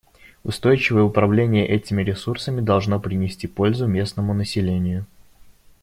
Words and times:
Устойчивое 0.43 1.03
управление 1.03 1.67
этими 1.67 2.01
ресурсами 2.01 2.59
должно 2.59 2.99
принести 2.99 3.45
пользу 3.45 3.85
местному 3.85 4.33
населению. 4.33 5.05